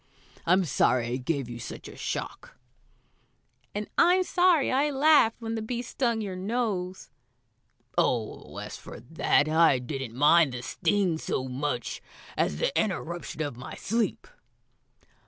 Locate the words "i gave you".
1.09-1.59